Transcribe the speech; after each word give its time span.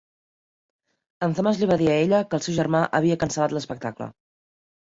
En 1.27 1.35
Thomas 1.41 1.59
li 1.59 1.69
va 1.73 1.77
dir 1.83 1.89
a 1.91 1.97
ella 2.05 2.23
que 2.31 2.39
el 2.39 2.43
seu 2.47 2.57
germà 2.61 2.81
havia 3.01 3.21
cancel·lat 3.25 3.55
l'espectacle. 3.59 4.13